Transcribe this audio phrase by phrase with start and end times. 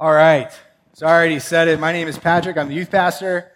[0.00, 0.52] All right.
[0.92, 1.80] So I already said it.
[1.80, 2.56] My name is Patrick.
[2.56, 3.50] I'm the youth pastor.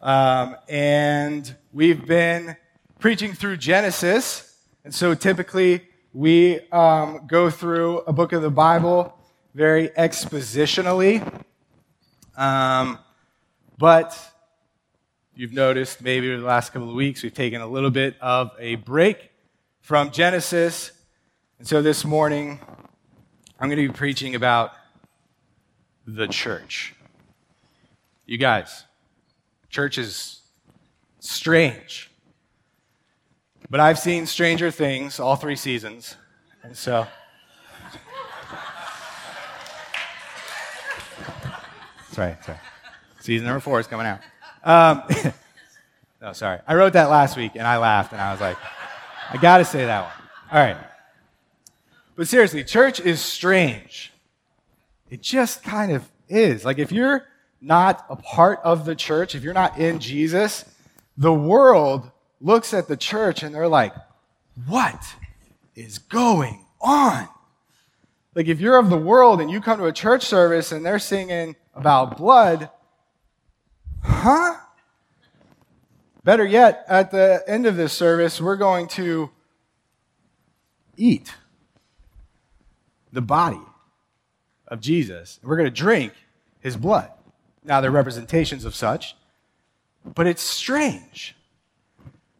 [0.00, 2.56] Um, and we've been
[3.00, 4.58] preaching through Genesis.
[4.84, 5.82] And so typically
[6.12, 9.18] we um, go through a book of the Bible
[9.54, 11.20] very expositionally.
[12.36, 13.00] Um,
[13.76, 14.16] but
[15.34, 18.52] you've noticed maybe over the last couple of weeks we've taken a little bit of
[18.60, 19.32] a break
[19.80, 20.92] from Genesis.
[21.58, 22.60] And so this morning
[23.58, 24.74] I'm going to be preaching about
[26.06, 26.94] the church.
[28.26, 28.84] You guys,
[29.68, 30.40] church is
[31.20, 32.10] strange.
[33.70, 36.16] But I've seen Stranger Things all three seasons.
[36.62, 37.06] And so.
[42.10, 42.58] sorry, sorry.
[43.20, 44.20] Season number four is coming out.
[44.64, 45.02] Um,
[46.20, 46.58] no, sorry.
[46.66, 48.58] I wrote that last week and I laughed and I was like,
[49.30, 50.12] I got to say that one.
[50.52, 50.76] All right.
[52.14, 54.11] But seriously, church is strange.
[55.12, 56.64] It just kind of is.
[56.64, 57.26] Like, if you're
[57.60, 60.64] not a part of the church, if you're not in Jesus,
[61.18, 62.10] the world
[62.40, 63.92] looks at the church and they're like,
[64.66, 65.04] what
[65.74, 67.28] is going on?
[68.34, 70.98] Like, if you're of the world and you come to a church service and they're
[70.98, 72.70] singing about blood,
[74.00, 74.56] huh?
[76.24, 79.28] Better yet, at the end of this service, we're going to
[80.96, 81.34] eat
[83.12, 83.60] the body
[84.72, 85.38] of Jesus.
[85.42, 86.14] We're going to drink
[86.60, 87.10] his blood.
[87.62, 89.14] Now, they're representations of such,
[90.14, 91.36] but it's strange.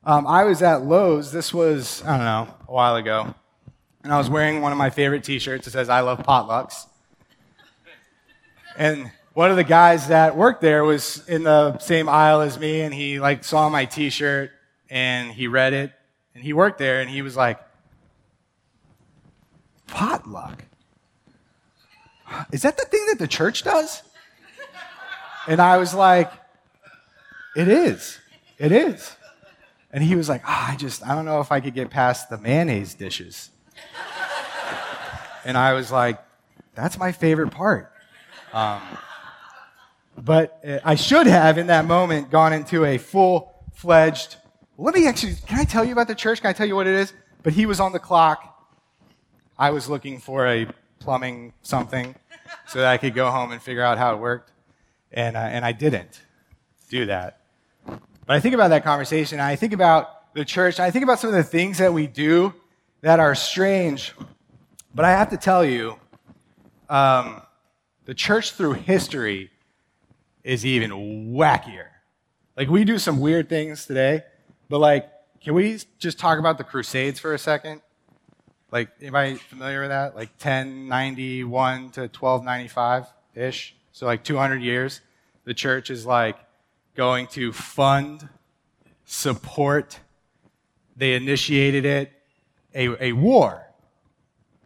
[0.02, 3.34] Um, I was at Lowe's, this was, I don't know, a while ago,
[4.02, 6.86] and I was wearing one of my favorite t shirts that says, I love potlucks.
[8.78, 12.80] And one of the guys that worked there was in the same aisle as me,
[12.80, 14.50] and he like saw my t shirt
[14.88, 15.92] and he read it,
[16.34, 17.60] and he worked there, and he was like,
[19.86, 20.64] potluck?
[22.52, 24.02] Is that the thing that the church does?
[25.46, 26.32] And I was like,
[27.56, 28.18] It is.
[28.58, 29.16] It is.
[29.92, 32.30] And he was like, oh, I just, I don't know if I could get past
[32.30, 33.50] the mayonnaise dishes.
[35.44, 36.22] and I was like,
[36.74, 37.92] That's my favorite part.
[38.52, 38.80] Um,
[40.16, 44.36] but I should have, in that moment, gone into a full fledged.
[44.78, 46.40] Let me actually, can I tell you about the church?
[46.40, 47.12] Can I tell you what it is?
[47.42, 48.48] But he was on the clock.
[49.58, 50.66] I was looking for a
[50.98, 52.14] plumbing something
[52.72, 54.50] so that I could go home and figure out how it worked.
[55.12, 56.22] And, uh, and I didn't
[56.88, 57.40] do that.
[57.84, 61.28] But I think about that conversation, I think about the church, I think about some
[61.28, 62.54] of the things that we do
[63.02, 64.14] that are strange.
[64.94, 65.96] But I have to tell you,
[66.88, 67.42] um,
[68.06, 69.50] the church through history
[70.42, 70.90] is even
[71.34, 71.88] wackier.
[72.56, 74.22] Like, we do some weird things today,
[74.70, 75.10] but like,
[75.42, 77.82] can we just talk about the Crusades for a second?
[78.72, 80.16] Like, anybody familiar with that?
[80.16, 83.76] Like 1091 to 1295 ish.
[83.92, 85.02] So, like 200 years.
[85.44, 86.36] The church is like
[86.96, 88.28] going to fund,
[89.04, 90.00] support,
[90.96, 92.12] they initiated it,
[92.74, 93.68] a, a war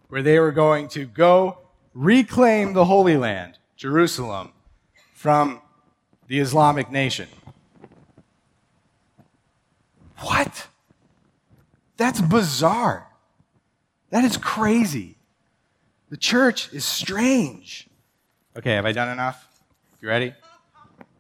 [0.09, 1.59] where they were going to go
[1.95, 4.53] reclaim the Holy Land, Jerusalem,
[5.15, 5.61] from
[6.29, 7.29] the Islamic nation.
[10.19, 10.69] What?
[11.97, 13.09] That's bizarre.
[14.17, 15.19] That is crazy.
[16.09, 17.87] The church is strange.
[18.57, 19.47] Okay, have I done enough?
[20.01, 20.33] You ready?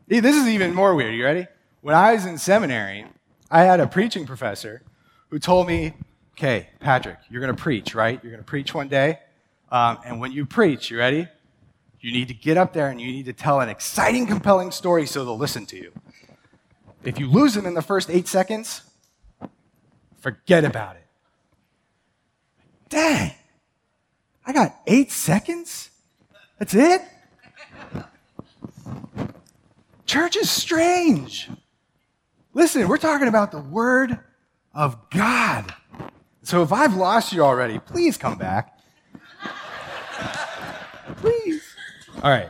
[0.09, 1.15] This is even more weird.
[1.15, 1.47] You ready?
[1.83, 3.05] When I was in seminary,
[3.51, 4.81] I had a preaching professor
[5.29, 5.93] who told me,
[6.39, 8.19] okay, Patrick, you're going to preach, right?
[8.23, 9.19] You're going to preach one day.
[9.71, 11.29] Um, and when you preach, you ready?
[12.01, 15.05] You need to get up there and you need to tell an exciting, compelling story
[15.05, 15.93] so they'll listen to you.
[17.05, 18.85] If you lose them in the first eight seconds,
[20.19, 21.06] forget about it.
[22.89, 23.33] Dang.
[24.47, 25.91] I got eight seconds?
[26.59, 27.03] That's it?
[30.07, 31.51] Church is strange.
[32.55, 34.19] Listen, we're talking about the Word
[34.73, 35.75] of God.
[36.43, 38.79] So if I've lost you already, please come back.
[41.17, 41.63] please.
[42.23, 42.49] All right.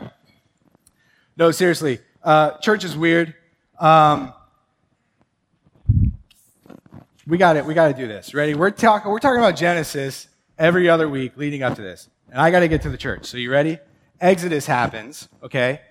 [1.35, 1.99] No, seriously.
[2.23, 3.33] Uh, church is weird.
[3.79, 4.33] Um,
[7.27, 7.65] we got it.
[7.65, 8.33] We got to do this.
[8.33, 8.55] Ready?
[8.55, 9.11] We're talking.
[9.11, 10.27] We're talking about Genesis
[10.57, 13.25] every other week leading up to this, and I got to get to the church.
[13.25, 13.79] So you ready?
[14.21, 15.27] Exodus happens.
[15.43, 15.81] Okay.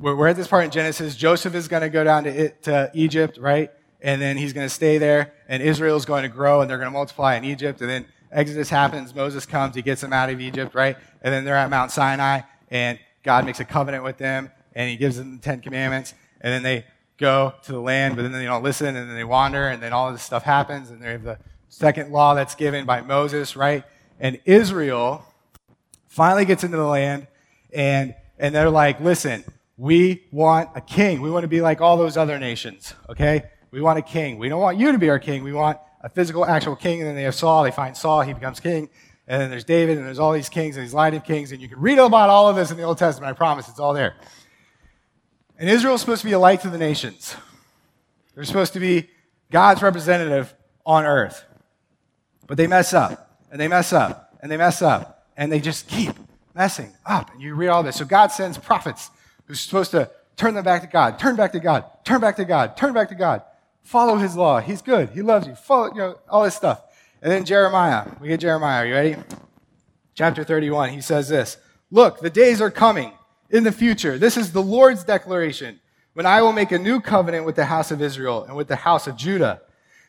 [0.00, 1.14] We're, we're at this part in Genesis.
[1.14, 3.70] Joseph is going to go down to, it, to Egypt, right?
[4.00, 6.78] And then he's going to stay there, and Israel is going to grow, and they're
[6.78, 7.80] going to multiply in Egypt.
[7.80, 9.14] And then Exodus happens.
[9.14, 9.74] Moses comes.
[9.74, 10.96] He gets them out of Egypt, right?
[11.22, 12.40] And then they're at Mount Sinai,
[12.70, 16.14] and God makes a covenant with them, and he gives them the Ten Commandments.
[16.40, 16.84] And then they
[17.22, 19.92] go to the land, but then they don't listen, and then they wander, and then
[19.92, 21.38] all this stuff happens, and they have the
[21.68, 23.82] second law that's given by Moses, right?
[24.20, 25.24] And Israel
[26.08, 27.26] finally gets into the land,
[27.72, 29.44] and And they're like, listen,
[29.76, 31.20] we want a king.
[31.20, 33.44] We want to be like all those other nations, okay?
[33.70, 34.36] We want a king.
[34.36, 35.44] We don't want you to be our king.
[35.44, 37.00] We want a physical, actual king.
[37.00, 37.62] And then they have Saul.
[37.62, 38.22] They find Saul.
[38.22, 38.90] He becomes king.
[39.28, 41.52] And then there's David, and there's all these kings and these line of kings.
[41.52, 43.30] And you can read about all of this in the Old Testament.
[43.30, 43.68] I promise.
[43.68, 44.16] It's all there.
[45.62, 47.36] And Israel is supposed to be a light to the nations.
[48.34, 49.08] They're supposed to be
[49.52, 50.52] God's representative
[50.84, 51.44] on earth.
[52.48, 55.86] But they mess up, and they mess up, and they mess up, and they just
[55.86, 56.16] keep
[56.52, 57.32] messing up.
[57.32, 57.94] And you read all this.
[57.94, 59.10] So God sends prophets
[59.44, 62.44] who's supposed to turn them back to God, turn back to God, turn back to
[62.44, 63.42] God, turn back to God.
[63.82, 64.58] Follow his law.
[64.58, 65.10] He's good.
[65.10, 65.54] He loves you.
[65.54, 66.82] Follow, you know, all this stuff.
[67.22, 68.10] And then Jeremiah.
[68.20, 68.82] We get Jeremiah.
[68.82, 69.16] Are you ready?
[70.16, 70.88] Chapter 31.
[70.88, 71.56] He says this
[71.92, 73.12] Look, the days are coming
[73.52, 74.18] in the future.
[74.18, 75.78] This is the Lord's declaration
[76.14, 78.76] when I will make a new covenant with the house of Israel and with the
[78.76, 79.60] house of Judah.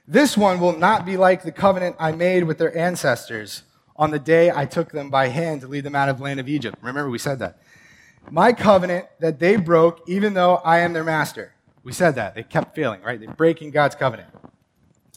[0.08, 3.64] This one will not be like the covenant I made with their ancestors
[3.96, 6.40] on the day I took them by hand to lead them out of the land
[6.40, 6.78] of Egypt.
[6.82, 7.60] Remember, we said that.
[8.32, 11.54] My covenant that they broke, even though I am their master.
[11.84, 12.36] We said that.
[12.36, 13.20] They kept failing, right?
[13.20, 14.30] They're breaking God's covenant.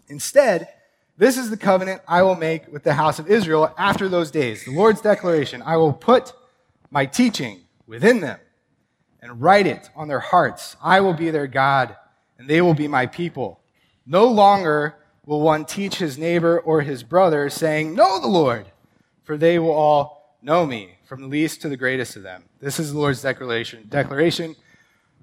[0.08, 0.68] Instead,
[1.16, 4.64] this is the covenant I will make with the house of Israel after those days.
[4.64, 6.32] The Lord's declaration I will put
[6.90, 8.38] my teaching within them
[9.20, 10.76] and write it on their hearts.
[10.82, 11.96] I will be their God,
[12.38, 13.60] and they will be my people.
[14.06, 18.66] No longer will one teach his neighbor or his brother, saying, Know the Lord,
[19.24, 22.44] for they will all know me, from the least to the greatest of them.
[22.60, 23.86] This is the Lord's declaration.
[23.88, 24.54] Declaration,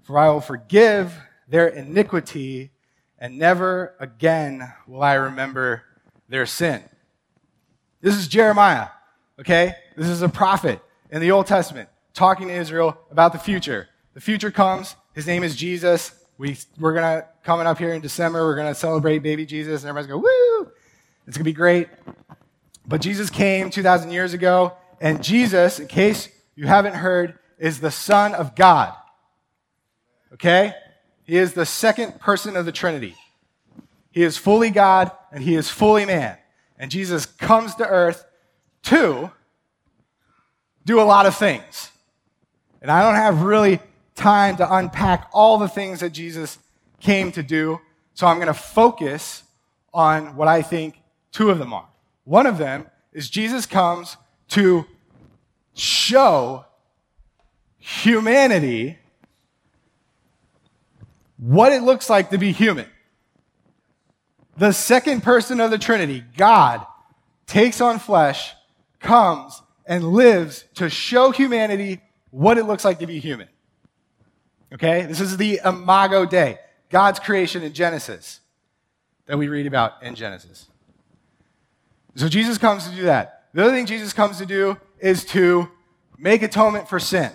[0.04, 1.18] for I will forgive
[1.48, 2.72] their iniquity,
[3.18, 5.84] and never again will I remember
[6.28, 6.84] their sin.
[8.02, 8.88] This is Jeremiah,
[9.40, 9.76] okay?
[9.96, 13.88] This is a prophet in the Old Testament talking to Israel about the future.
[14.14, 14.96] The future comes.
[15.14, 16.14] His name is Jesus.
[16.38, 19.84] We, we're going to, coming up here in December, we're going to celebrate baby Jesus,
[19.84, 20.72] and everybody's going, woo!
[21.28, 21.88] It's going to be great.
[22.86, 27.92] But Jesus came 2,000 years ago, and Jesus, in case you haven't heard, is the
[27.92, 28.94] Son of God.
[30.34, 30.74] Okay?
[31.24, 33.16] He is the second person of the Trinity.
[34.12, 36.38] He is fully God, and he is fully man.
[36.78, 38.26] And Jesus comes to earth
[38.84, 39.32] to
[40.86, 41.92] do a lot of things.
[42.84, 43.80] And I don't have really
[44.14, 46.60] time to unpack all the things that Jesus
[47.00, 47.80] came to do.
[48.14, 49.44] So I'm going to focus
[49.94, 51.02] on what I think
[51.32, 51.88] two of them are.
[52.26, 54.18] One of them is Jesus comes
[54.50, 54.86] to
[55.74, 56.66] show
[57.80, 58.98] humanity
[61.38, 62.86] what it looks like to be human.
[64.58, 66.86] The second person of the Trinity, God,
[67.48, 68.54] takes on flesh,
[69.00, 72.02] comes, and lives to show humanity
[72.34, 73.48] what it looks like to be human.
[74.74, 75.04] Okay?
[75.04, 76.58] This is the Imago Dei,
[76.90, 78.40] God's creation in Genesis
[79.28, 80.66] that we read about in Genesis.
[82.16, 83.46] So Jesus comes to do that.
[83.54, 85.70] The other thing Jesus comes to do is to
[86.18, 87.32] make atonement for sin.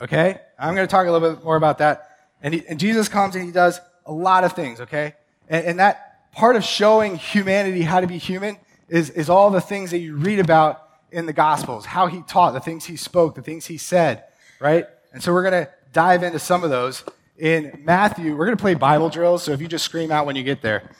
[0.00, 0.38] Okay?
[0.56, 2.10] I'm going to talk a little bit more about that.
[2.40, 5.14] And, he, and Jesus comes and he does a lot of things, okay?
[5.48, 8.58] And, and that part of showing humanity how to be human
[8.88, 10.83] is, is all the things that you read about
[11.14, 14.24] in the Gospels, how he taught, the things he spoke, the things he said,
[14.58, 14.86] right?
[15.12, 17.04] And so we're going to dive into some of those.
[17.38, 20.34] In Matthew, we're going to play Bible drills, so if you just scream out when
[20.34, 20.90] you get there,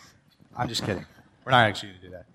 [0.57, 1.05] I'm just kidding.
[1.45, 2.27] We're not actually going to do that.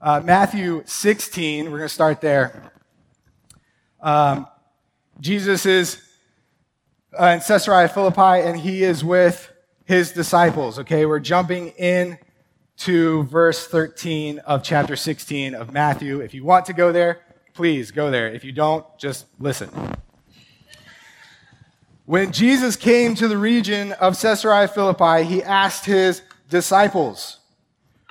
[0.00, 2.72] Uh, Matthew 16, we're going to start there.
[4.00, 4.46] Um,
[5.20, 6.02] Jesus is
[7.18, 9.50] uh, in Caesarea Philippi, and he is with
[9.84, 10.78] his disciples.
[10.80, 12.18] Okay, we're jumping in
[12.78, 16.20] to verse 13 of chapter 16 of Matthew.
[16.20, 17.20] If you want to go there,
[17.54, 18.32] please go there.
[18.32, 19.70] If you don't, just listen.
[22.04, 27.38] When Jesus came to the region of Caesarea Philippi, he asked his disciples,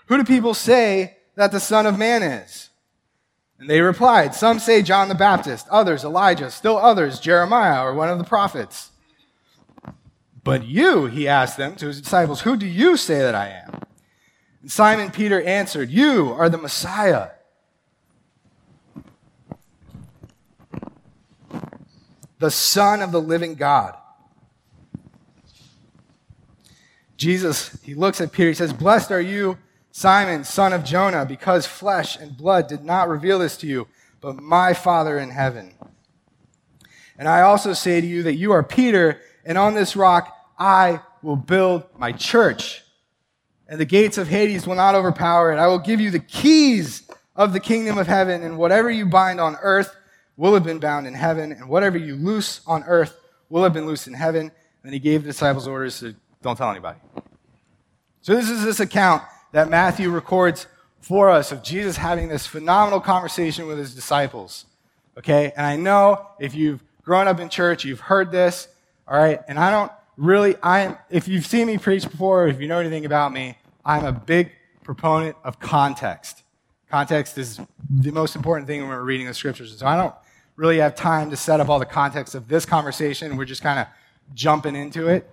[0.05, 2.69] Who do people say that the Son of Man is?
[3.59, 8.09] And they replied, Some say John the Baptist, others Elijah, still others Jeremiah or one
[8.09, 8.89] of the prophets.
[10.43, 13.81] But you, he asked them to his disciples, Who do you say that I am?
[14.61, 17.29] And Simon Peter answered, You are the Messiah.
[22.41, 23.95] the Son of the living God.
[27.15, 29.59] Jesus, he looks at Peter, he says, Blessed are you,
[29.91, 33.87] Simon, son of Jonah, because flesh and blood did not reveal this to you,
[34.21, 35.75] but my Father in heaven.
[37.15, 41.01] And I also say to you that you are Peter, and on this rock I
[41.21, 42.83] will build my church.
[43.71, 45.57] And the gates of Hades will not overpower it.
[45.57, 49.39] I will give you the keys of the kingdom of heaven, and whatever you bind
[49.39, 49.95] on earth
[50.35, 53.17] will have been bound in heaven, and whatever you loose on earth
[53.49, 54.51] will have been loosed in heaven.
[54.83, 56.99] And he gave the disciples orders to don't tell anybody.
[58.19, 59.23] So this is this account
[59.53, 60.67] that Matthew records
[60.99, 64.65] for us of Jesus having this phenomenal conversation with his disciples.
[65.17, 65.53] Okay?
[65.55, 68.67] And I know if you've grown up in church, you've heard this,
[69.07, 69.39] all right?
[69.47, 72.79] And I don't really, I am, if you've seen me preach before, if you know
[72.79, 74.51] anything about me, I'm a big
[74.83, 76.43] proponent of context.
[76.89, 77.59] Context is
[77.89, 79.77] the most important thing when we're reading the scriptures.
[79.77, 80.13] So I don't
[80.55, 83.37] really have time to set up all the context of this conversation.
[83.37, 83.87] We're just kind of
[84.33, 85.29] jumping into it.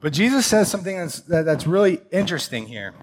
[0.00, 2.94] But Jesus says something that's, that's really interesting here.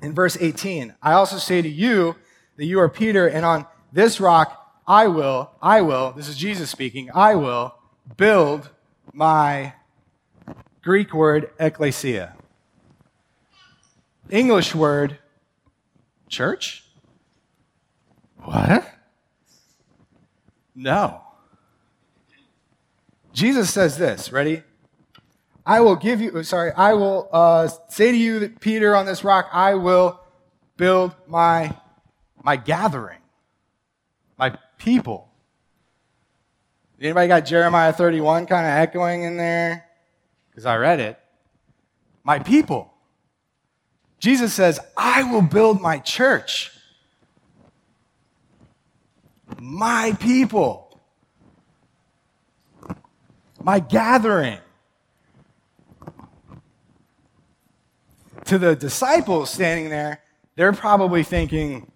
[0.00, 2.16] In verse 18, I also say to you
[2.56, 6.70] that you are Peter, and on this rock I will, I will, this is Jesus
[6.70, 7.74] speaking, I will
[8.16, 8.70] build
[9.12, 9.74] my
[10.82, 12.34] Greek word ecclesia.
[14.32, 15.18] English word
[16.28, 16.84] church?
[18.38, 18.88] What?
[20.74, 21.20] No.
[23.34, 24.62] Jesus says this, ready?
[25.66, 29.22] I will give you, sorry, I will uh, say to you that Peter on this
[29.22, 30.18] rock, I will
[30.78, 31.76] build my,
[32.42, 33.20] my gathering,
[34.38, 35.28] my people.
[36.98, 39.84] Anybody got Jeremiah 31 kind of echoing in there?
[40.50, 41.18] Because I read it.
[42.24, 42.91] My people.
[44.22, 46.70] Jesus says, I will build my church.
[49.60, 51.00] My people.
[53.60, 54.58] My gathering.
[58.44, 60.22] To the disciples standing there,
[60.54, 61.90] they're probably thinking,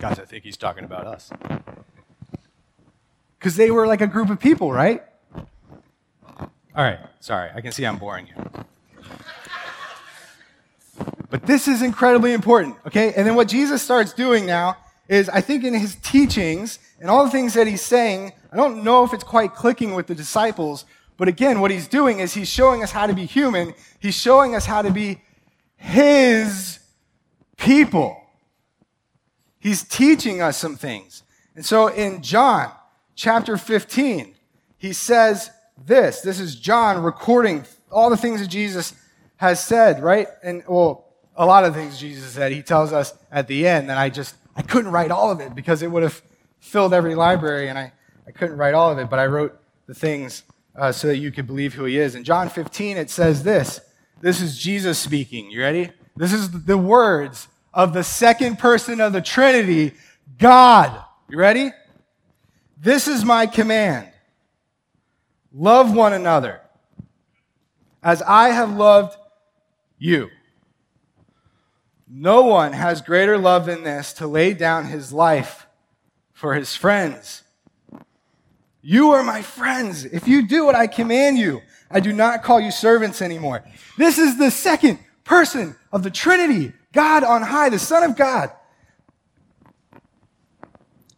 [0.00, 1.30] Guys, I think he's talking about us.
[3.38, 5.02] Because they were like a group of people, right?
[5.34, 8.64] All right, sorry, I can see I'm boring you.
[11.30, 13.12] But this is incredibly important, okay?
[13.14, 14.76] And then what Jesus starts doing now
[15.08, 18.84] is, I think in his teachings and all the things that he's saying, I don't
[18.84, 20.84] know if it's quite clicking with the disciples,
[21.16, 23.74] but again, what he's doing is he's showing us how to be human.
[24.00, 25.20] He's showing us how to be
[25.76, 26.80] his
[27.56, 28.20] people.
[29.60, 31.22] He's teaching us some things.
[31.54, 32.72] And so in John
[33.14, 34.34] chapter 15,
[34.76, 35.50] he says
[35.86, 36.20] this.
[36.20, 38.92] This is John recording all the things that Jesus
[39.48, 40.28] has said, right?
[40.42, 41.04] And well,
[41.36, 42.52] a lot of things Jesus said.
[42.52, 45.54] He tells us at the end that I just, I couldn't write all of it
[45.54, 46.22] because it would have
[46.60, 47.92] filled every library and I,
[48.26, 51.30] I couldn't write all of it, but I wrote the things uh, so that you
[51.30, 52.14] could believe who he is.
[52.14, 53.80] In John 15, it says this.
[54.20, 55.50] This is Jesus speaking.
[55.50, 55.90] You ready?
[56.16, 59.92] This is the words of the second person of the Trinity,
[60.38, 61.04] God.
[61.28, 61.70] You ready?
[62.78, 64.08] This is my command.
[65.52, 66.60] Love one another
[68.02, 69.16] as I have loved
[69.98, 70.30] you.
[72.08, 75.66] No one has greater love than this to lay down his life
[76.32, 77.42] for his friends.
[78.82, 81.62] You are my friends if you do what I command you.
[81.90, 83.64] I do not call you servants anymore.
[83.96, 88.50] This is the second person of the Trinity, God on high, the Son of God.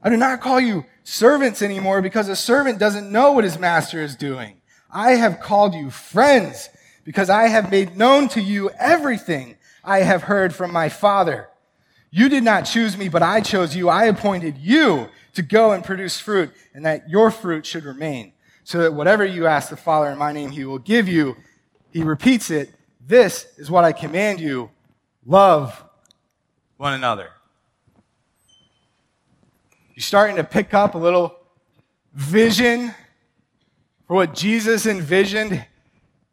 [0.00, 4.00] I do not call you servants anymore because a servant doesn't know what his master
[4.00, 4.60] is doing.
[4.90, 6.68] I have called you friends
[7.06, 11.48] because I have made known to you everything I have heard from my Father.
[12.10, 13.88] You did not choose me, but I chose you.
[13.88, 18.32] I appointed you to go and produce fruit, and that your fruit should remain,
[18.64, 21.36] so that whatever you ask the Father in my name, he will give you.
[21.92, 22.74] He repeats it.
[23.00, 24.70] This is what I command you
[25.24, 25.84] love
[26.76, 27.28] one another.
[29.94, 31.36] You're starting to pick up a little
[32.12, 32.92] vision
[34.08, 35.64] for what Jesus envisioned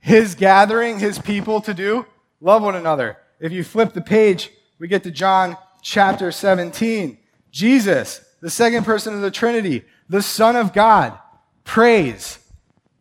[0.03, 2.05] his gathering, his people to do.
[2.41, 3.17] Love one another.
[3.39, 7.17] If you flip the page, we get to John chapter 17.
[7.51, 11.17] Jesus, the second person of the Trinity, the Son of God,
[11.63, 12.39] prays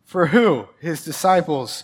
[0.05, 0.69] for who?
[0.79, 1.83] His disciples.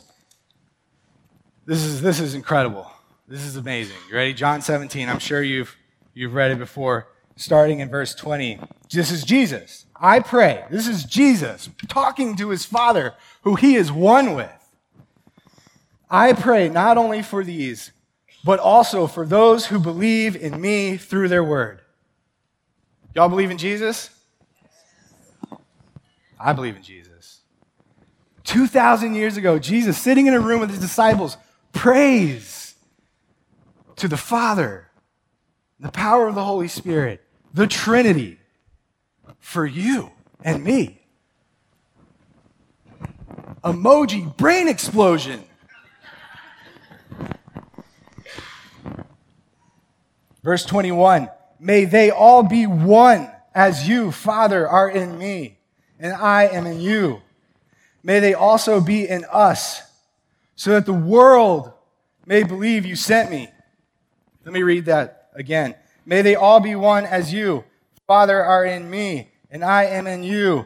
[1.66, 2.90] This is, this is incredible.
[3.28, 3.98] This is amazing.
[4.10, 4.34] You ready?
[4.34, 5.10] John 17.
[5.10, 5.76] I'm sure you've,
[6.14, 8.58] you've read it before, starting in verse 20.
[8.90, 9.86] This is Jesus.
[9.98, 10.64] I pray.
[10.72, 14.59] This is Jesus talking to his Father, who he is one with.
[16.10, 17.92] I pray not only for these,
[18.44, 21.82] but also for those who believe in me through their word.
[23.14, 24.10] Y'all believe in Jesus?
[26.40, 27.42] I believe in Jesus.
[28.46, 31.38] 2,000 years ago, Jesus, sitting in a room with his disciples,
[31.74, 32.76] prays
[33.98, 34.90] to the Father,
[35.80, 37.24] the power of the Holy Spirit,
[37.54, 38.40] the Trinity,
[39.40, 40.12] for you
[40.44, 41.02] and me.
[43.64, 45.44] Emoji, brain explosion.
[50.44, 51.30] Verse 21
[51.60, 55.58] May they all be one as you, Father, are in me,
[56.00, 57.22] and I am in you.
[58.04, 59.82] May they also be in us,
[60.56, 61.74] so that the world
[62.26, 63.50] may believe you sent me.
[64.46, 65.76] Let me read that again.
[66.06, 67.66] May they all be one as you,
[68.08, 70.66] Father, are in me, and I am in you.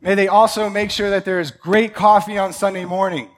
[0.00, 3.28] May they also make sure that there is great coffee on Sunday morning.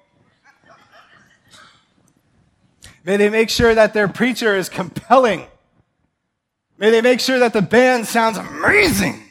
[3.05, 5.47] May they make sure that their preacher is compelling.
[6.82, 9.22] May they make sure that the band sounds amazing.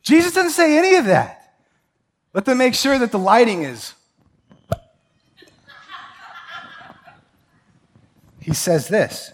[0.00, 1.58] Jesus doesn't say any of that.
[2.32, 3.92] Let them make sure that the lighting is.
[8.40, 9.30] He says this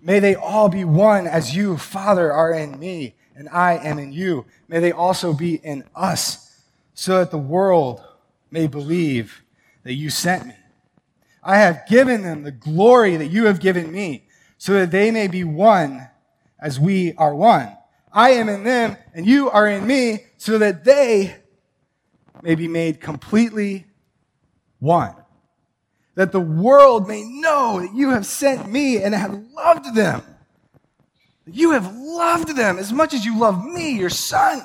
[0.00, 4.12] May they all be one as you, Father, are in me and I am in
[4.12, 4.46] you.
[4.68, 6.62] May they also be in us,
[6.94, 8.04] so that the world
[8.52, 9.42] may believe
[9.82, 10.54] that you sent me.
[11.42, 14.27] I have given them the glory that you have given me,
[14.58, 16.08] so that they may be one
[16.60, 17.74] as we are one.
[18.12, 21.36] I am in them, and you are in me, so that they
[22.42, 23.86] may be made completely
[24.78, 25.14] one.
[26.14, 30.22] That the world may know that you have sent me and have loved them
[31.52, 34.62] you have loved them as much as you love me, your son.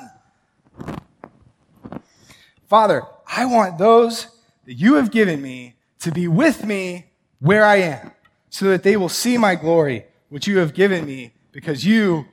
[2.68, 4.28] Father, I want those
[4.66, 7.06] that you have given me to be with me
[7.40, 8.12] where I am,
[8.54, 12.26] so that they will see my glory, which you have given me, because you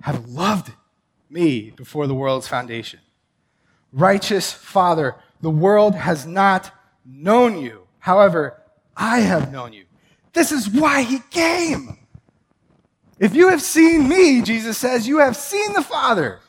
[0.00, 0.72] have loved
[1.28, 3.00] me before the world's foundation.
[3.92, 6.72] Righteous Father, the world has not
[7.04, 7.82] known you.
[7.98, 8.62] However,
[8.96, 9.84] I have known you.
[10.32, 11.98] This is why he came
[13.18, 16.40] if you have seen me, Jesus says, you have seen the Father.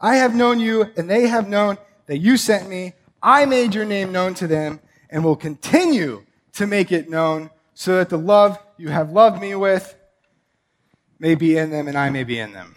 [0.00, 2.94] I have known you, and they have known that you sent me.
[3.22, 6.24] I made your name known to them, and will continue
[6.60, 9.94] to make it known, so that the love you have loved me with
[11.18, 12.76] may be in them, and I may be in them.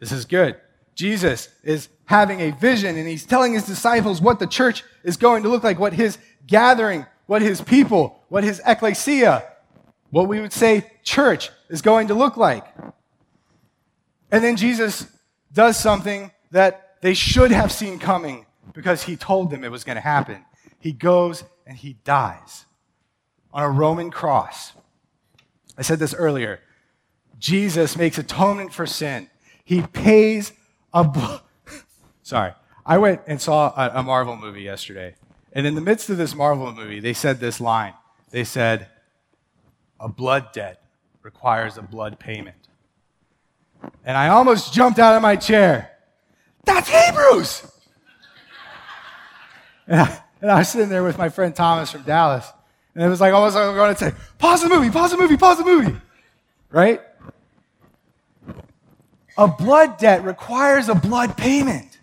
[0.00, 0.56] This is good.
[0.94, 5.42] Jesus is having a vision, and he's telling his disciples what the church is going
[5.42, 9.44] to look like, what his gathering what his people, what his ecclesia,
[10.10, 12.66] what we would say church is going to look like.
[14.30, 15.06] And then Jesus
[15.52, 19.96] does something that they should have seen coming because he told them it was going
[19.96, 20.44] to happen.
[20.84, 22.66] He goes and he dies
[23.54, 24.74] on a Roman cross.
[25.78, 26.60] I said this earlier.
[27.38, 29.30] Jesus makes atonement for sin.
[29.64, 30.52] He pays
[30.92, 31.02] a.
[31.02, 31.36] Bl-
[32.22, 32.52] Sorry.
[32.84, 35.14] I went and saw a, a Marvel movie yesterday.
[35.54, 37.94] And in the midst of this Marvel movie, they said this line.
[38.28, 38.88] They said,
[39.98, 40.82] A blood debt
[41.22, 42.68] requires a blood payment.
[44.04, 45.92] And I almost jumped out of my chair.
[46.66, 47.72] That's Hebrews!
[49.88, 52.46] I, and I was sitting there with my friend Thomas from Dallas.
[52.94, 55.16] And it was like almost like I'm going to say, pause the movie, pause the
[55.16, 55.96] movie, pause the movie.
[56.70, 57.00] Right?
[59.38, 61.98] A blood debt requires a blood payment.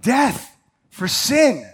[0.00, 0.56] Death
[0.90, 1.68] for sin.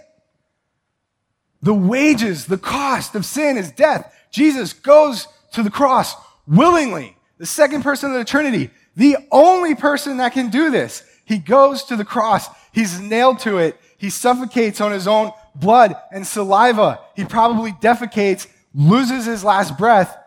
[1.61, 4.11] The wages, the cost of sin is death.
[4.31, 6.15] Jesus goes to the cross
[6.47, 7.15] willingly.
[7.37, 11.03] The second person of the Trinity, the only person that can do this.
[11.23, 12.47] He goes to the cross.
[12.71, 13.79] He's nailed to it.
[14.03, 16.99] He suffocates on his own blood and saliva.
[17.15, 20.17] He probably defecates, loses his last breath,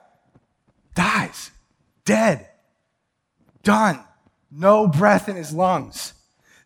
[0.95, 1.51] dies,
[2.07, 2.49] dead,
[3.63, 4.03] done,
[4.51, 6.15] no breath in his lungs.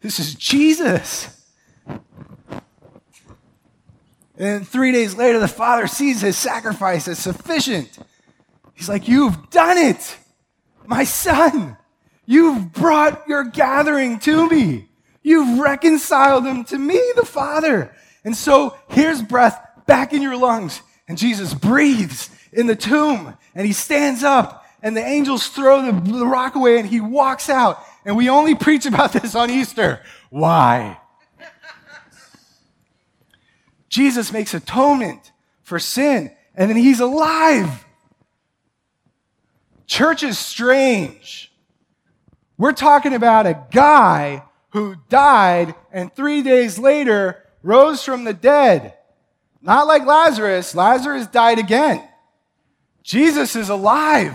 [0.01, 1.45] This is Jesus.
[4.39, 7.99] And three days later, the father sees his sacrifice as sufficient.
[8.75, 10.17] He's like, You've done it,
[10.87, 11.77] my son.
[12.25, 14.90] You've brought your gathering to me.
[15.23, 17.95] You've reconciled him to me, the Father.
[18.25, 20.81] And so here's breath back in your lungs.
[21.09, 25.93] And Jesus breathes in the tomb and he stands up and the angels throw the,
[25.93, 27.83] the rock away and he walks out.
[28.05, 30.03] And we only preach about this on Easter.
[30.31, 30.99] Why?
[33.89, 37.85] Jesus makes atonement for sin, and then he's alive.
[39.87, 41.53] Church is strange.
[42.57, 48.95] We're talking about a guy who died and three days later rose from the dead.
[49.63, 50.75] Not like Lazarus.
[50.75, 52.07] Lazarus died again.
[53.03, 54.35] Jesus is alive.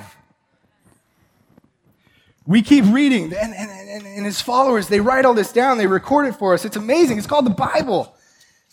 [2.48, 6.28] We keep reading, and, and, and, his followers, they write all this down, they record
[6.28, 6.64] it for us.
[6.64, 7.18] It's amazing.
[7.18, 8.16] It's called the Bible.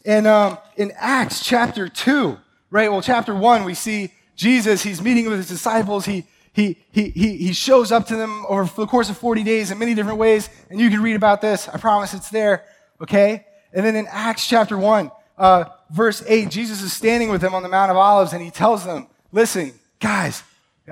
[0.05, 2.37] And um, in Acts chapter 2,
[2.71, 2.91] right?
[2.91, 6.05] Well, chapter 1, we see Jesus, he's meeting with his disciples.
[6.05, 9.71] He, he, he, he, he shows up to them over the course of 40 days
[9.71, 10.51] in many different ways.
[10.71, 11.69] And you can read about this.
[11.69, 12.65] I promise it's there.
[13.01, 13.47] Okay?
[13.73, 17.63] And then in Acts chapter 1, uh, verse 8, Jesus is standing with them on
[17.63, 20.43] the Mount of Olives and he tells them, listen, guys,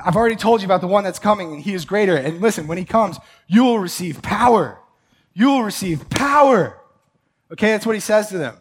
[0.02, 2.16] I've already told you about the one that's coming and he is greater.
[2.16, 4.78] And listen, when he comes, you will receive power.
[5.34, 6.78] You will receive power.
[7.52, 8.56] Okay, that's what he says to them.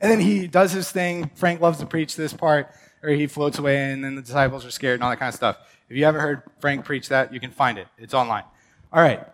[0.00, 1.30] And then he does his thing.
[1.34, 2.70] Frank loves to preach this part,
[3.02, 5.34] or he floats away, and then the disciples are scared and all that kind of
[5.34, 5.56] stuff.
[5.88, 7.88] If you haven't heard Frank preach that, you can find it.
[7.96, 8.44] It's online.
[8.92, 9.26] All right.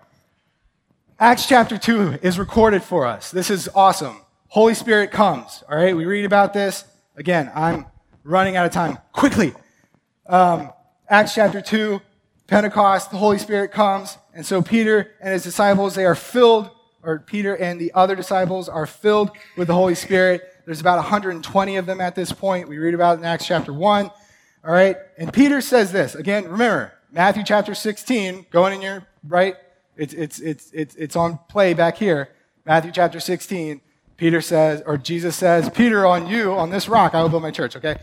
[1.18, 3.30] Acts chapter 2 is recorded for us.
[3.30, 4.20] This is awesome.
[4.48, 5.64] Holy Spirit comes.
[5.68, 5.96] All right.
[5.96, 6.84] We read about this.
[7.16, 7.86] Again, I'm
[8.22, 8.98] running out of time.
[9.12, 9.52] Quickly.
[10.26, 10.70] Um,
[11.08, 12.00] Acts chapter 2,
[12.46, 14.16] Pentecost, the Holy Spirit comes.
[14.32, 16.70] And so Peter and his disciples, they are filled,
[17.02, 20.42] or Peter and the other disciples are filled with the Holy Spirit.
[20.66, 22.68] There's about 120 of them at this point.
[22.68, 24.10] We read about it in Acts chapter 1.
[24.66, 24.96] All right.
[25.18, 26.14] And Peter says this.
[26.14, 29.56] Again, remember, Matthew chapter 16, going in your right.
[29.96, 32.30] It's, it's, it's, it's, it's on play back here.
[32.64, 33.80] Matthew chapter 16.
[34.16, 37.50] Peter says, or Jesus says, Peter, on you, on this rock, I will build my
[37.50, 37.76] church.
[37.76, 37.96] Okay.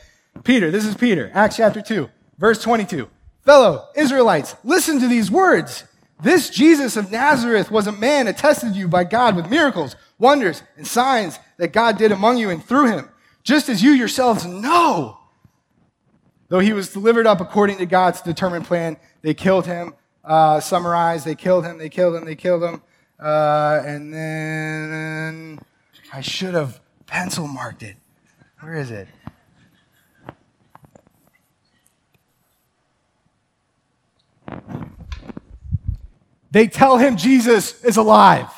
[0.44, 1.32] Peter, this is Peter.
[1.34, 3.10] Acts chapter 2, verse 22.
[3.44, 5.86] Fellow Israelites, listen to these words.
[6.22, 10.62] This Jesus of Nazareth was a man attested to you by God with miracles, wonders,
[10.78, 13.10] and signs that God did among you and through him,
[13.44, 15.18] just as you yourselves know.
[16.52, 19.96] Though he was delivered up according to God's determined plan, they killed him.
[20.22, 22.82] Uh, summarized, they killed him, they killed him, they killed him.
[23.18, 25.60] Uh, and then
[26.12, 27.96] I should have pencil marked it.
[28.60, 29.08] Where is it?
[36.52, 38.50] They tell him Jesus is alive.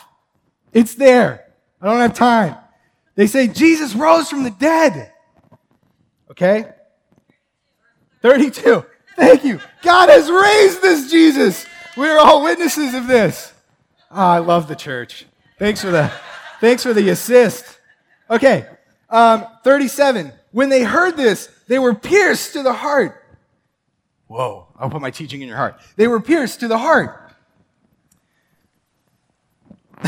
[0.71, 1.45] It's there.
[1.79, 2.55] I don't have time.
[3.13, 5.11] They say Jesus rose from the dead.
[6.31, 6.72] Okay?
[8.23, 8.83] 32.
[9.15, 9.59] Thank you.
[9.83, 11.67] God has raised this Jesus.
[11.95, 13.53] We're all witnesses of this.
[14.09, 15.25] Oh, I love the church.
[15.59, 16.11] Thanks for the,
[16.59, 17.65] thanks for the assist.
[18.29, 18.65] Okay.
[19.09, 20.31] Um, 37.
[20.51, 23.23] When they heard this, they were pierced to the heart.
[24.27, 24.67] Whoa.
[24.79, 25.79] I'll put my teaching in your heart.
[25.97, 27.19] They were pierced to the heart.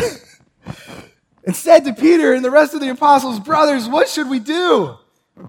[1.46, 4.96] and said to Peter and the rest of the apostles, Brothers, what should we do?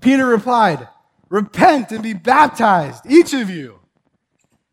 [0.00, 0.88] Peter replied,
[1.28, 3.80] Repent and be baptized, each of you.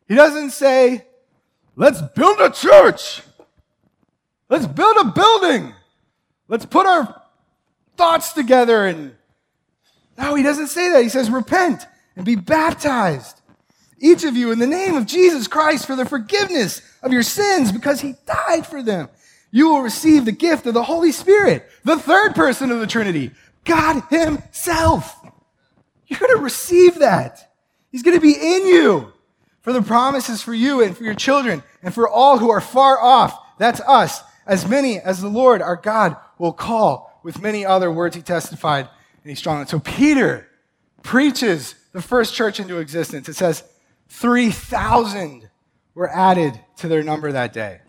[0.07, 1.05] He doesn't say,
[1.75, 3.23] let's build a church.
[4.49, 5.73] Let's build a building.
[6.47, 7.21] Let's put our
[7.97, 9.15] thoughts together and
[10.17, 11.01] no, he doesn't say that.
[11.01, 13.41] He says, repent and be baptized,
[13.99, 17.71] each of you, in the name of Jesus Christ for the forgiveness of your sins
[17.71, 19.09] because he died for them.
[19.49, 23.31] You will receive the gift of the Holy Spirit, the third person of the Trinity,
[23.65, 25.15] God himself.
[26.13, 27.51] You're going to receive that.
[27.91, 29.13] He's going to be in you.
[29.61, 33.01] For the promises for you and for your children and for all who are far
[33.01, 33.35] off.
[33.57, 34.21] That's us.
[34.45, 37.19] As many as the Lord our God will call.
[37.23, 38.89] With many other words he testified
[39.23, 39.65] and he's strong.
[39.65, 40.49] So Peter
[41.01, 43.27] preaches the first church into existence.
[43.27, 43.63] It says
[44.09, 45.49] 3,000
[45.95, 47.79] were added to their number that day.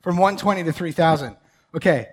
[0.00, 1.36] From 120 to 3,000.
[1.74, 2.08] Okay.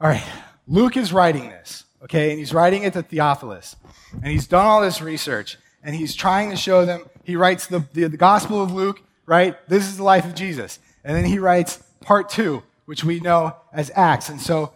[0.00, 0.24] All right.
[0.68, 2.30] Luke is writing this okay?
[2.30, 3.76] And he's writing it to Theophilus.
[4.12, 7.06] And he's done all this research, and he's trying to show them.
[7.24, 9.56] He writes the, the, the Gospel of Luke, right?
[9.68, 10.78] This is the life of Jesus.
[11.04, 14.28] And then he writes part two, which we know as Acts.
[14.28, 14.74] And so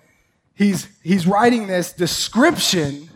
[0.54, 3.10] he's, he's writing this description.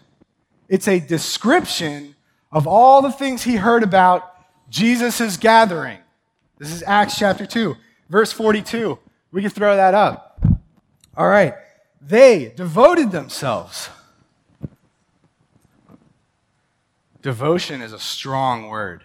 [0.69, 2.15] It's a description
[2.51, 4.29] of all the things he heard about
[4.69, 5.99] Jesus' gathering.
[6.59, 7.75] This is Acts chapter 2,
[8.09, 8.99] verse 42.
[9.33, 10.41] We can throw that up.
[11.17, 11.55] All right.
[12.01, 13.89] They devoted themselves
[17.23, 19.05] Devotion is a strong word.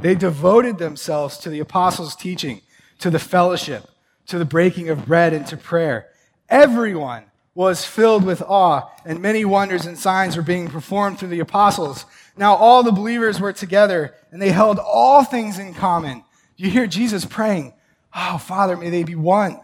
[0.00, 2.62] They devoted themselves to the apostles' teaching,
[2.98, 3.88] to the fellowship,
[4.26, 6.08] to the breaking of bread, and to prayer.
[6.48, 7.24] Everyone
[7.54, 12.06] was filled with awe, and many wonders and signs were being performed through the apostles.
[12.38, 16.24] Now all the believers were together, and they held all things in common.
[16.56, 17.74] You hear Jesus praying,
[18.14, 19.60] Oh, Father, may they be one.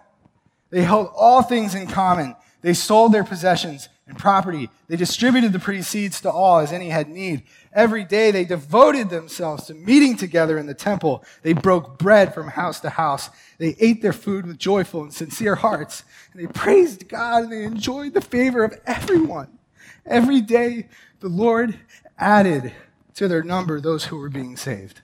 [0.71, 2.37] They held all things in common.
[2.61, 4.71] They sold their possessions and property.
[4.88, 7.42] They distributed the pretty seeds to all as any had need.
[7.73, 11.25] Every day they devoted themselves to meeting together in the temple.
[11.42, 13.29] They broke bread from house to house.
[13.59, 16.03] They ate their food with joyful and sincere hearts.
[16.33, 19.59] And they praised God and they enjoyed the favor of everyone.
[20.07, 20.88] Every day
[21.21, 21.79] the Lord
[22.18, 22.73] added
[23.14, 25.03] to their number those who were being saved.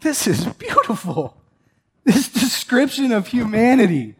[0.00, 1.36] This is beautiful.
[2.04, 4.14] This description of humanity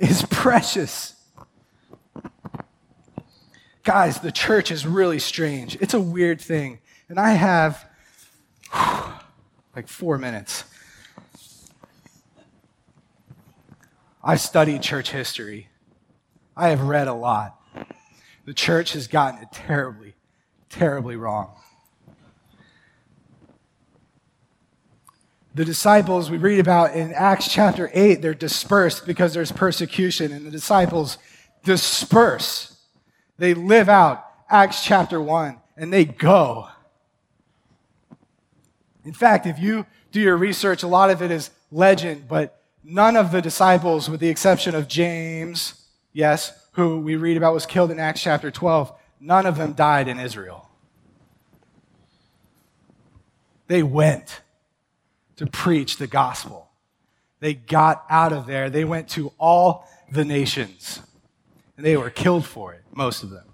[0.00, 1.13] is precious.
[3.84, 5.76] Guys, the church is really strange.
[5.76, 6.78] It's a weird thing.
[7.10, 7.86] And I have
[9.76, 10.64] like four minutes.
[14.22, 15.68] I've studied church history.
[16.56, 17.60] I have read a lot.
[18.46, 20.14] The church has gotten it terribly,
[20.70, 21.50] terribly wrong.
[25.54, 30.46] The disciples we read about in Acts chapter 8, they're dispersed because there's persecution, and
[30.46, 31.18] the disciples
[31.64, 32.73] disperse
[33.38, 36.68] they live out Acts chapter 1 and they go.
[39.04, 43.16] In fact, if you do your research, a lot of it is legend, but none
[43.16, 47.90] of the disciples, with the exception of James, yes, who we read about was killed
[47.90, 50.68] in Acts chapter 12, none of them died in Israel.
[53.66, 54.42] They went
[55.36, 56.68] to preach the gospel.
[57.40, 58.70] They got out of there.
[58.70, 61.00] They went to all the nations.
[61.76, 63.44] And they were killed for it, most of them.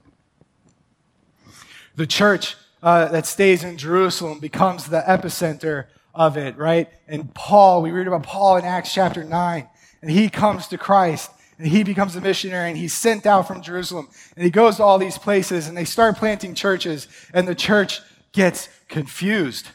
[1.96, 6.88] The church uh, that stays in Jerusalem becomes the epicenter of it, right?
[7.08, 9.68] And Paul, we read about Paul in Acts chapter 9,
[10.02, 13.60] and he comes to Christ and he becomes a missionary and he's sent out from
[13.60, 17.54] Jerusalem and he goes to all these places and they start planting churches and the
[17.54, 18.00] church
[18.32, 19.68] gets confused.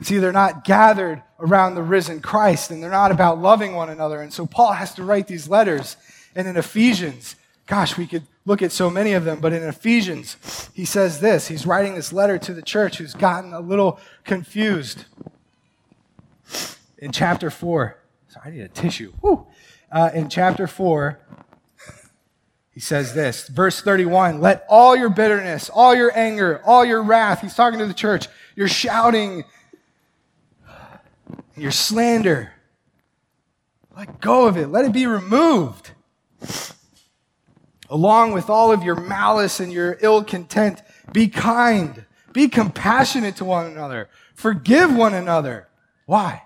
[0.00, 4.20] See, they're not gathered around the risen Christ and they're not about loving one another.
[4.20, 5.96] And so Paul has to write these letters.
[6.34, 10.70] And in Ephesians, gosh, we could look at so many of them, but in Ephesians,
[10.74, 11.48] he says this.
[11.48, 15.04] He's writing this letter to the church who's gotten a little confused.
[16.98, 17.98] In chapter 4,
[18.28, 19.12] sorry, I need a tissue.
[19.90, 21.18] Uh, in chapter 4,
[22.72, 27.40] he says this, verse 31 Let all your bitterness, all your anger, all your wrath,
[27.42, 29.44] he's talking to the church, your shouting,
[31.56, 32.52] your slander,
[33.96, 35.90] let go of it, let it be removed.
[37.92, 43.44] Along with all of your malice and your ill content, be kind, be compassionate to
[43.44, 45.68] one another, forgive one another.
[46.06, 46.42] Why?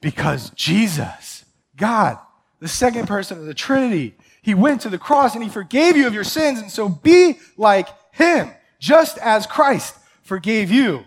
[0.00, 1.36] Because Jesus
[1.76, 2.18] God,
[2.60, 4.14] the second person of the Trinity.
[4.42, 6.58] He went to the cross and he forgave you of your sins.
[6.58, 11.04] And so be like him, just as Christ forgave you.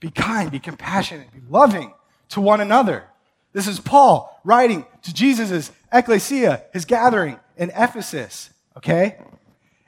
[0.00, 1.92] Be kind, be compassionate, be loving
[2.30, 3.04] to one another.
[3.52, 8.50] This is Paul writing to Jesus' ecclesia, his gathering in Ephesus.
[8.76, 9.18] Okay?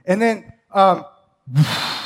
[0.04, 1.04] And then, um,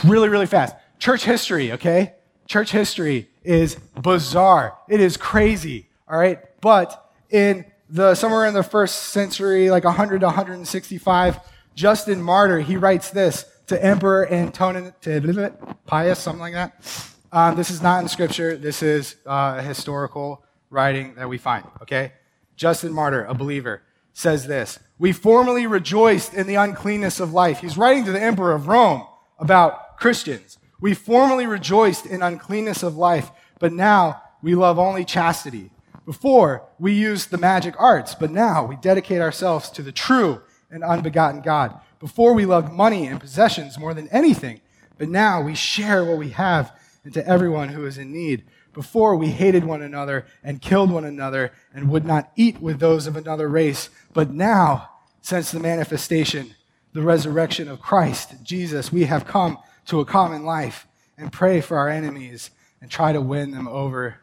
[0.05, 0.77] really, really fast.
[0.99, 2.15] Church history, okay?
[2.47, 4.79] Church history is bizarre.
[4.89, 6.39] It is crazy, all right?
[6.61, 11.41] But in the somewhere in the first century, like 100 to 165,
[11.75, 15.53] Justin Martyr, he writes this to Emperor Antonin, to
[15.87, 17.11] Pius, something like that.
[17.33, 18.57] Um, this is not in scripture.
[18.57, 22.13] This is uh, historical writing that we find, okay?
[22.57, 23.83] Justin Martyr, a believer,
[24.15, 27.59] says this We formerly rejoiced in the uncleanness of life.
[27.59, 29.07] He's writing to the Emperor of Rome
[29.39, 30.57] about Christians.
[30.81, 35.71] We formerly rejoiced in uncleanness of life, but now we love only chastity.
[36.07, 40.85] Before, we used the magic arts, but now we dedicate ourselves to the true and
[40.85, 41.81] unbegotten God.
[41.99, 44.61] Before, we loved money and possessions more than anything,
[44.99, 48.45] but now we share what we have into everyone who is in need.
[48.75, 53.07] Before, we hated one another and killed one another and would not eat with those
[53.07, 53.89] of another race.
[54.13, 54.91] But now,
[55.23, 56.55] since the manifestation,
[56.93, 61.79] the resurrection of Christ, Jesus, we have come to a common life and pray for
[61.79, 64.17] our enemies and try to win them over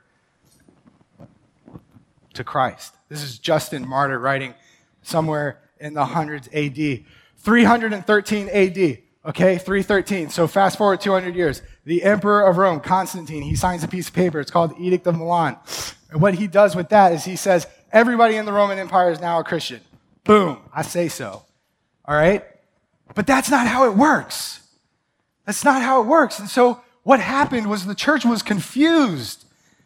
[2.33, 2.93] to Christ.
[3.09, 4.53] This is Justin Martyr writing
[5.01, 7.03] somewhere in the hundreds AD.
[7.37, 9.57] 313 AD, okay?
[9.57, 10.29] 313.
[10.29, 11.61] So fast forward 200 years.
[11.85, 14.39] The emperor of Rome, Constantine, he signs a piece of paper.
[14.39, 15.57] It's called the Edict of Milan.
[16.11, 19.19] And what he does with that is he says, everybody in the Roman Empire is
[19.19, 19.81] now a Christian.
[20.23, 21.43] Boom, I say so.
[22.05, 22.43] All right?
[23.15, 24.61] But that's not how it works.
[25.45, 26.39] That's not how it works.
[26.39, 29.45] And so what happened was the church was confused.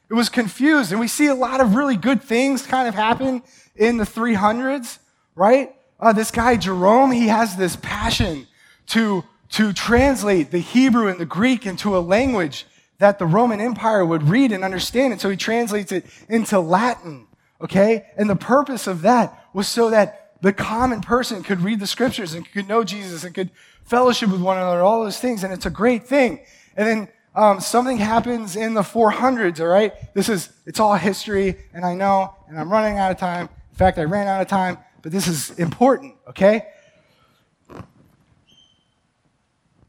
[0.09, 0.91] It was confused.
[0.91, 3.41] And we see a lot of really good things kind of happen
[3.75, 4.99] in the 300s,
[5.33, 5.75] right?
[5.99, 8.47] Uh, this guy, Jerome, he has this passion
[8.87, 9.23] to,
[9.55, 12.65] to translate the Hebrew and the Greek into a language
[12.97, 15.13] that the Roman Empire would read and understand.
[15.13, 17.25] And so he translates it into Latin,
[17.61, 18.05] okay?
[18.17, 22.33] And the purpose of that was so that the common person could read the scriptures
[22.33, 23.49] and could know Jesus and could
[23.85, 25.41] fellowship with one another, all those things.
[25.41, 26.41] And it's a great thing.
[26.75, 29.93] And then um, something happens in the 400s, all right?
[30.13, 33.47] This is, it's all history, and I know, and I'm running out of time.
[33.71, 36.67] In fact, I ran out of time, but this is important, okay?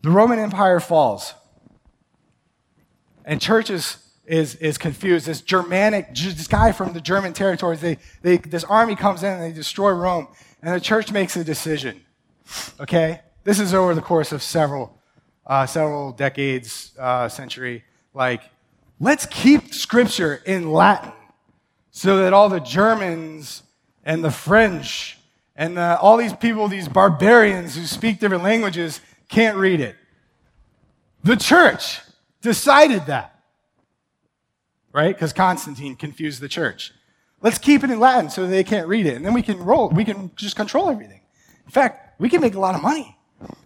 [0.06, 1.34] The Roman Empire falls,
[3.24, 5.26] and churches is, is confused.
[5.26, 9.42] This Germanic, this guy from the German territories, they, they, this army comes in and
[9.42, 10.28] they destroy Rome,
[10.62, 12.02] and the church makes a decision,
[12.78, 13.22] okay?
[13.42, 14.96] This is over the course of several
[15.44, 17.82] uh, several decades, uh, century,
[18.14, 18.42] like,
[19.00, 21.10] let's keep scripture in Latin
[21.90, 23.64] so that all the Germans
[24.04, 25.18] and the French
[25.56, 29.96] and the, all these people, these barbarians who speak different languages, can't read it.
[31.24, 32.00] The church
[32.40, 33.40] decided that,
[34.92, 35.14] right?
[35.14, 36.92] Because Constantine confused the church.
[37.42, 39.88] Let's keep it in Latin so they can't read it, and then we can roll.
[39.90, 41.20] We can just control everything.
[41.64, 43.18] In fact, we can make a lot of money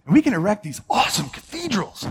[0.05, 2.05] And we can erect these awesome cathedrals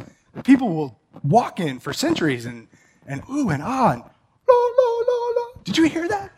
[0.45, 2.69] people will walk in for centuries and,
[3.07, 5.63] and ooh and ah and la, la, la, la.
[5.65, 6.31] Did you hear that?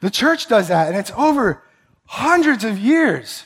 [0.00, 1.62] The church does that, and it's over
[2.04, 3.45] hundreds of years.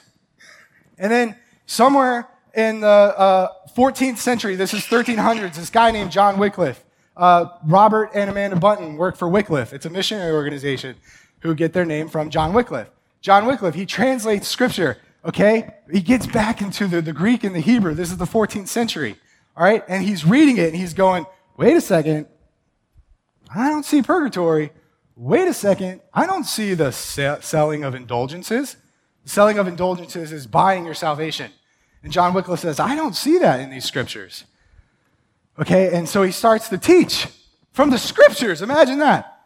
[1.01, 1.35] And then
[1.65, 6.85] somewhere in the uh, 14th century, this is 1300s, this guy named John Wycliffe,
[7.17, 9.73] uh, Robert and Amanda Bunton work for Wycliffe.
[9.73, 10.97] It's a missionary organization
[11.41, 12.91] who get their name from John Wycliffe.
[13.23, 15.71] John Wycliffe, he translates scripture, okay?
[15.91, 17.95] He gets back into the, the Greek and the Hebrew.
[17.95, 19.17] This is the 14th century,
[19.57, 19.83] all right?
[19.89, 21.25] And he's reading it and he's going,
[21.57, 22.27] wait a second,
[23.55, 24.71] I don't see purgatory.
[25.17, 28.77] Wait a second, I don't see the selling of indulgences.
[29.31, 31.53] Selling of indulgences is buying your salvation.
[32.03, 34.43] And John Wycliffe says, I don't see that in these scriptures.
[35.57, 37.29] Okay, and so he starts to teach
[37.71, 38.61] from the scriptures.
[38.61, 39.41] Imagine that.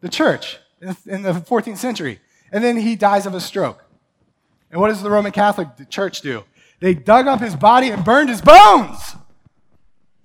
[0.00, 2.20] The church in the 14th century.
[2.50, 3.84] And then he dies of a stroke.
[4.70, 6.44] And what does the Roman Catholic Church do?
[6.80, 9.14] They dug up his body and burned his bones.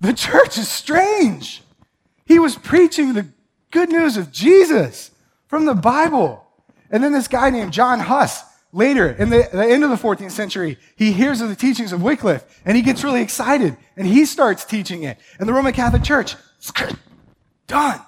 [0.00, 1.62] The church is strange.
[2.24, 3.26] He was preaching the
[3.70, 5.10] good news of Jesus
[5.46, 6.46] from the Bible.
[6.90, 8.42] And then this guy named John Huss,
[8.74, 12.02] later in the, the, end of the 14th century, he hears of the teachings of
[12.02, 15.18] Wycliffe and he gets really excited and he starts teaching it.
[15.38, 16.36] And the Roman Catholic Church,
[17.66, 18.00] done.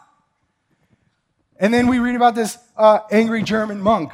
[1.58, 4.12] And then we read about this uh, angry German monk,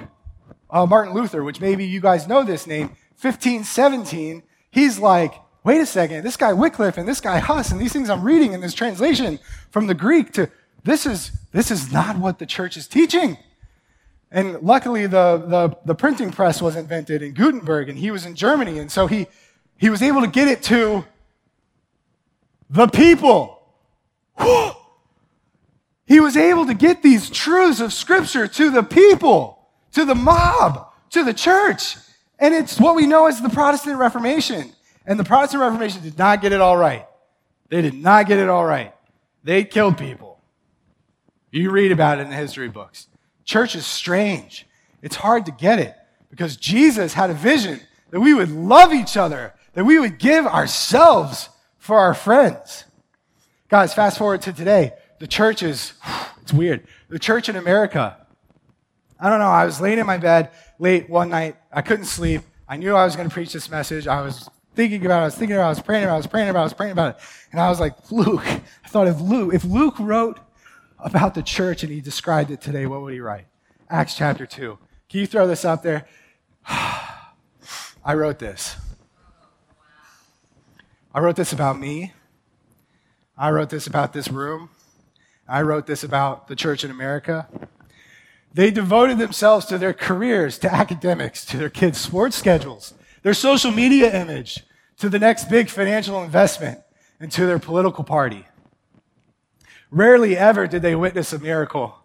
[0.71, 2.89] uh, Martin Luther, which maybe you guys know this name,
[3.21, 4.43] 1517.
[4.71, 5.35] He's like,
[5.65, 8.53] wait a second, this guy Wycliffe and this guy Huss and these things I'm reading
[8.53, 9.39] in this translation
[9.71, 10.51] from the Greek to
[10.85, 13.39] this is, this is not what the church is teaching.
[14.33, 18.35] And luckily, the, the, the printing press was invented in Gutenberg, and he was in
[18.35, 19.27] Germany, and so he,
[19.77, 21.05] he was able to get it to
[22.69, 23.63] the people.
[26.05, 30.93] He was able to get these truths of Scripture to the people, to the mob,
[31.11, 31.97] to the church.
[32.39, 34.73] And it's what we know as the Protestant Reformation.
[35.07, 37.07] And the Protestant Reformation did not get it all right.
[37.71, 38.95] They did not get it all right.
[39.43, 40.39] They killed people.
[41.51, 43.07] You read about it in the history books.
[43.45, 44.67] Church is strange.
[45.03, 45.95] It's hard to get it
[46.31, 50.47] because Jesus had a vision that we would love each other, that we would give
[50.47, 52.85] ourselves for our friends.
[53.69, 55.93] Guys, fast forward to today the church is,
[56.43, 56.85] it's weird.
[57.09, 58.17] The church in America,
[59.21, 60.51] I don't know, I was laying in my bed
[60.81, 61.57] late one night.
[61.73, 62.43] I couldn't sleep.
[62.69, 64.09] I knew I was going to preach this message.
[64.09, 65.23] I was thinking about it.
[65.23, 65.67] I was thinking about it.
[65.67, 66.15] I was praying about it.
[66.15, 66.61] I was praying about it.
[66.61, 67.23] I was praying about it.
[67.53, 70.41] And I was like, Luke, I thought if Luke, if Luke wrote
[71.03, 73.47] about the church and he described it today, what would he write?
[73.91, 74.79] Acts chapter 2.
[75.11, 76.07] Can you throw this up there?
[76.67, 78.77] I wrote this.
[81.15, 82.13] I wrote this about me.
[83.37, 84.71] I wrote this about this room.
[85.49, 87.49] I wrote this about the church in America.
[88.55, 93.71] They devoted themselves to their careers, to academics, to their kids' sports schedules, their social
[93.71, 94.65] media image,
[94.99, 96.81] to the next big financial investment,
[97.19, 98.47] and to their political party.
[99.93, 101.99] Rarely ever did they witness a miracle.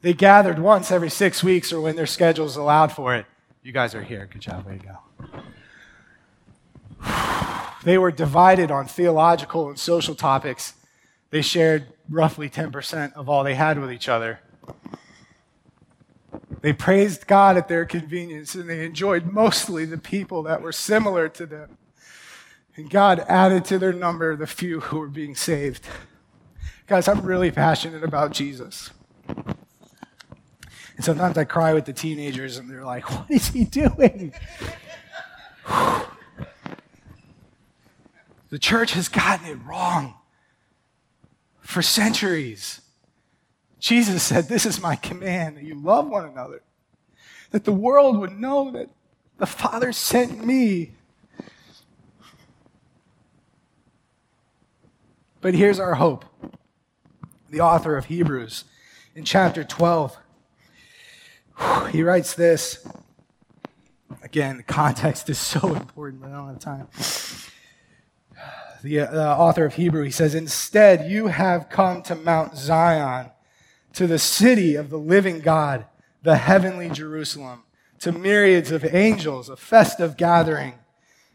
[0.00, 3.26] They gathered once every six weeks or when their schedules allowed for it.
[3.64, 4.28] You guys are here.
[4.32, 4.64] Good job.
[4.64, 4.98] Way to go.
[7.82, 10.74] They were divided on theological and social topics.
[11.30, 14.38] They shared roughly 10% of all they had with each other.
[16.60, 21.28] They praised God at their convenience and they enjoyed mostly the people that were similar
[21.30, 21.76] to them.
[22.76, 25.84] And God added to their number the few who were being saved.
[26.90, 28.90] Guys, I'm really passionate about Jesus.
[29.28, 29.54] And
[30.98, 34.34] sometimes I cry with the teenagers and they're like, what is he doing?
[38.48, 40.14] the church has gotten it wrong
[41.60, 42.80] for centuries.
[43.78, 46.60] Jesus said, This is my command that you love one another,
[47.52, 48.90] that the world would know that
[49.38, 50.90] the Father sent me.
[55.40, 56.24] But here's our hope.
[57.50, 58.64] The author of Hebrews
[59.14, 60.16] in chapter 12,
[61.90, 62.86] he writes this.
[64.22, 66.88] Again, the context is so important, but I don't have time
[68.82, 73.30] the, uh, author of Hebrew, he says, Instead, you have come to Mount Zion,
[73.94, 75.86] to the city of the living God,
[76.22, 77.64] the heavenly Jerusalem,
[78.00, 80.74] to myriads of angels, a festive gathering,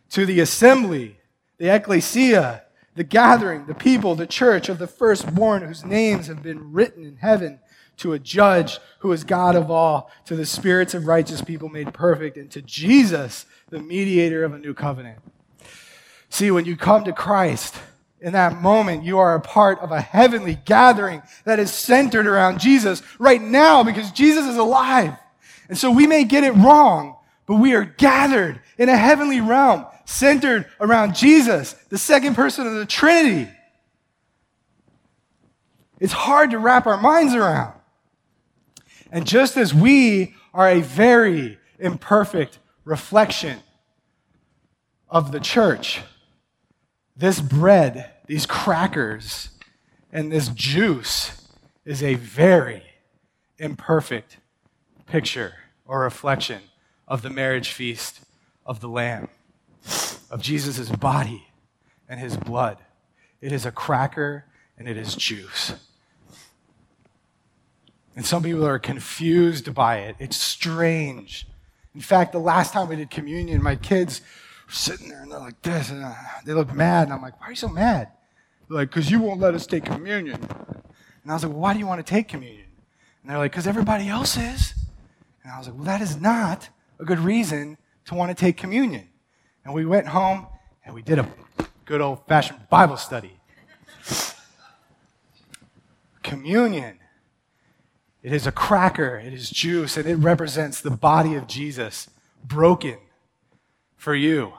[0.10, 1.20] to the assembly,
[1.58, 2.64] the ecclesia,
[2.96, 7.18] the gathering, the people, the church of the firstborn whose names have been written in
[7.18, 7.60] heaven,
[7.98, 11.94] to a judge who is God of all, to the spirits of righteous people made
[11.94, 15.20] perfect, and to Jesus, the mediator of a new covenant
[16.36, 17.76] See, when you come to Christ,
[18.20, 22.60] in that moment, you are a part of a heavenly gathering that is centered around
[22.60, 25.14] Jesus right now because Jesus is alive.
[25.70, 27.15] And so we may get it wrong,
[27.46, 32.74] but we are gathered in a heavenly realm centered around Jesus, the second person of
[32.74, 33.52] the Trinity.
[36.00, 37.74] It's hard to wrap our minds around.
[39.12, 43.60] And just as we are a very imperfect reflection
[45.10, 46.02] of the church,
[47.16, 49.50] this bread, these crackers,
[50.12, 51.48] and this juice
[51.86, 52.84] is a very
[53.58, 54.38] imperfect
[55.06, 55.54] picture
[55.86, 56.62] or reflection
[57.08, 58.22] of the marriage feast
[58.66, 59.30] of the Lamb,
[60.32, 61.48] of Jesus' body
[62.10, 62.78] and his blood.
[63.42, 64.46] It is a cracker
[64.78, 65.74] and it is juice.
[68.16, 70.16] And some people are confused by it.
[70.20, 71.48] It's strange.
[71.94, 74.22] In fact, the last time we did communion, my kids
[74.66, 76.14] were sitting there and they're like this, and uh,
[76.46, 77.04] they look mad.
[77.04, 78.10] And I'm like, why are you so mad?
[78.68, 80.42] They're like, because you won't let us take communion.
[80.42, 82.68] And I was like, well, why do you want to take communion?
[83.22, 84.74] And they're like, because everybody else is.
[85.44, 86.70] And I was like, well, that is not
[87.00, 89.10] a good reason to want to take communion.
[89.64, 90.48] And we went home
[90.86, 91.28] and we did a
[91.86, 93.40] good old fashioned Bible study.
[96.26, 97.00] communion.
[98.24, 102.10] It is a cracker, it is juice, and it represents the body of Jesus
[102.44, 102.98] broken
[103.96, 104.54] for you.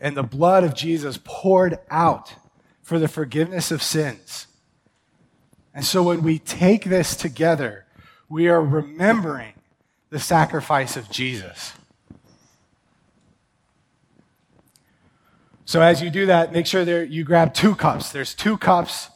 [0.00, 2.34] And the blood of Jesus poured out
[2.82, 4.46] for the forgiveness of sins.
[5.74, 7.86] And so when we take this together,
[8.28, 9.54] we are remembering
[10.10, 11.72] the sacrifice of Jesus.
[15.64, 18.10] So as you do that, make sure that you grab two cups.
[18.10, 19.08] There's two cups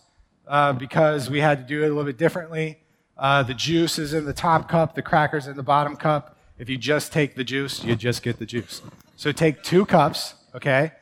[0.46, 2.78] uh, because we had to do it a little bit differently.
[3.18, 6.36] Uh, the juice is in the top cup, the crackers in the bottom cup.
[6.56, 8.82] If you just take the juice, you just get the juice.
[9.16, 10.92] So take two cups, okay?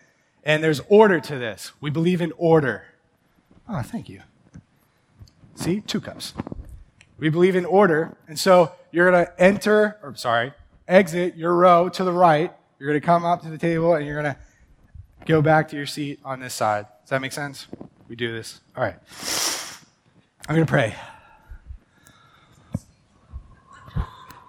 [0.43, 1.73] And there's order to this.
[1.83, 2.85] We believe in order.
[3.69, 4.23] Oh, thank you.
[5.55, 6.33] See, two cups.
[7.19, 8.17] We believe in order.
[8.27, 10.53] And so you're going to enter, or sorry,
[10.87, 12.53] exit your row to the right.
[12.79, 14.41] You're going to come up to the table and you're going to
[15.27, 16.87] go back to your seat on this side.
[17.03, 17.67] Does that make sense?
[18.09, 18.61] We do this.
[18.77, 18.97] All right.
[20.49, 20.95] I'm going to pray.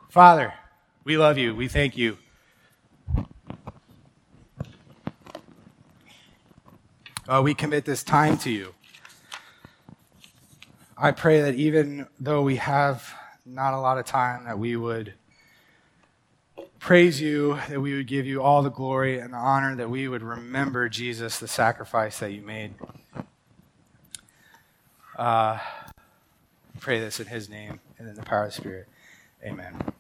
[0.10, 0.54] Father,
[1.06, 1.56] we love you.
[1.56, 2.18] We thank you.
[7.28, 8.74] Uh, we commit this time to you.
[10.98, 13.14] I pray that even though we have
[13.46, 15.14] not a lot of time, that we would
[16.80, 20.08] praise you, that we would give you all the glory and the honor, that we
[20.08, 22.74] would remember, Jesus, the sacrifice that you made.
[25.18, 25.60] Uh,
[26.80, 28.88] pray this in his name and in the power of the Spirit.
[29.44, 29.94] Amen.